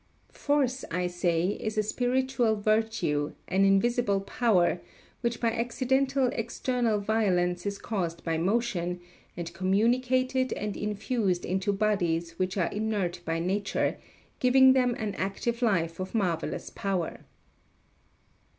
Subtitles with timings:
[0.31, 4.81] Force, I say, is a spiritual virtue, an invisible power,
[5.21, 8.99] which by accidental external violence is caused by motion,
[9.37, 13.99] and communicated and infused into bodies which are inert by nature,
[14.39, 17.19] giving them an active life of marvellous power.